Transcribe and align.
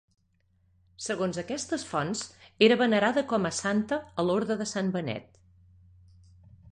Segons 1.07 1.37
aquestes 1.41 1.83
fonts, 1.89 2.23
era 2.69 2.79
venerada 2.81 3.25
com 3.33 3.47
a 3.49 3.53
santa 3.59 3.99
a 4.23 4.25
l'Orde 4.31 4.57
de 4.63 4.67
Sant 4.73 4.93
Benet. 4.97 5.41